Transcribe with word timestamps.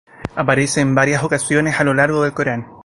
Aparece 0.35 0.81
en 0.81 0.95
varias 0.95 1.23
ocasiones 1.23 1.79
a 1.79 1.83
lo 1.83 1.93
largo 1.93 2.23
del 2.23 2.33
Corán. 2.33 2.65